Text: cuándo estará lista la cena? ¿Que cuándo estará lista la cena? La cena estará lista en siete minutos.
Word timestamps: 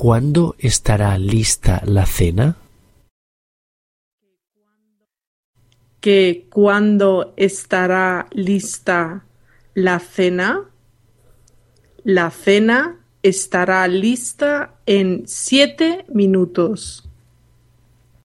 cuándo 0.00 0.56
estará 0.58 1.18
lista 1.18 1.82
la 1.84 2.06
cena? 2.06 2.56
¿Que 6.00 6.46
cuándo 6.48 7.34
estará 7.36 8.26
lista 8.32 9.26
la 9.74 9.98
cena? 9.98 10.70
La 12.02 12.30
cena 12.30 13.04
estará 13.22 13.86
lista 13.88 14.80
en 14.86 15.24
siete 15.26 16.06
minutos. 16.08 17.09